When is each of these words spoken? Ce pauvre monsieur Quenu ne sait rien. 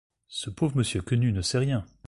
Ce 0.29 0.49
pauvre 0.49 0.77
monsieur 0.77 1.03
Quenu 1.03 1.31
ne 1.31 1.43
sait 1.43 1.59
rien. 1.59 1.85